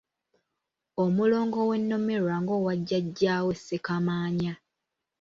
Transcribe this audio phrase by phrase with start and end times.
[1.03, 4.53] Omulongo we Nnomerwa ng'owa jjajjaawe Ssekamaanya.